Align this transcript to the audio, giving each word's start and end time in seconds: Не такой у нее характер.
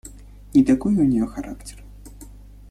Не 0.55 0.63
такой 0.63 0.95
у 0.95 1.03
нее 1.03 1.27
характер. 1.27 1.83